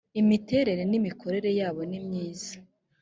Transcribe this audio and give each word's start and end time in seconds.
imiterere 0.21 0.83
n’imikorere 0.87 1.49
yabo 1.59 1.81
nimyiza. 1.89 2.53